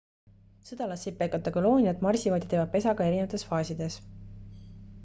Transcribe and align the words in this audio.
sõdalassipelgate 0.69 1.53
kolooniad 1.59 2.01
marsivad 2.09 2.47
ja 2.49 2.51
teevad 2.55 2.73
pesa 2.79 2.97
ka 3.03 3.09
erinevates 3.13 3.47
faasides 3.53 4.01